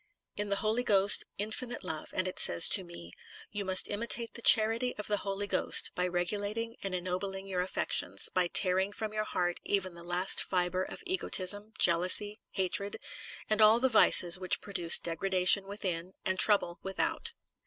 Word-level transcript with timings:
In 0.35 0.49
the 0.49 0.55
Holy 0.65 0.81
Ghost, 0.81 1.25
infinite 1.37 1.83
love, 1.83 2.09
and 2.11 2.27
it 2.27 2.39
says 2.39 2.67
to 2.69 2.83
me: 2.83 3.13
You 3.51 3.63
must 3.63 3.87
imitate 3.87 4.33
the 4.33 4.41
charity 4.41 4.95
of 4.97 5.05
the 5.05 5.17
Holy 5.17 5.45
Ghost, 5.45 5.91
by 5.93 6.07
regulating 6.07 6.75
and 6.81 6.95
enno 6.95 7.19
bling 7.19 7.45
your 7.45 7.61
affections, 7.61 8.27
by 8.33 8.47
tearing 8.47 8.93
from 8.93 9.13
your 9.13 9.25
heart 9.25 9.59
even 9.63 9.93
the 9.93 10.01
last 10.03 10.41
fibre 10.41 10.81
of 10.81 11.03
egotism, 11.05 11.73
jealousy, 11.77 12.39
hatred, 12.49 12.97
and 13.47 13.61
all 13.61 13.79
the 13.79 13.89
vices 13.89 14.39
which 14.39 14.59
produce 14.59 14.97
degradation 14.97 15.67
within, 15.67 16.13
and 16.25 16.39
trouble 16.39 16.79
without. 16.81 17.33